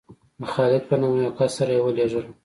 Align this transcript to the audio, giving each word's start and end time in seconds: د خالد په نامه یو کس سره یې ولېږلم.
د 0.39 0.43
خالد 0.53 0.83
په 0.89 0.95
نامه 1.01 1.17
یو 1.25 1.35
کس 1.37 1.51
سره 1.57 1.71
یې 1.75 1.81
ولېږلم. 1.83 2.33